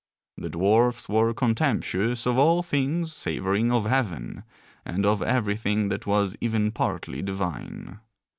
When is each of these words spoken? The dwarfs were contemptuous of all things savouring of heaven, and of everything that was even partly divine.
The 0.35 0.49
dwarfs 0.49 1.07
were 1.07 1.31
contemptuous 1.31 2.25
of 2.25 2.35
all 2.35 2.63
things 2.63 3.13
savouring 3.13 3.71
of 3.71 3.85
heaven, 3.85 4.43
and 4.83 5.05
of 5.05 5.21
everything 5.21 5.89
that 5.89 6.07
was 6.07 6.35
even 6.41 6.71
partly 6.71 7.21
divine. 7.21 7.99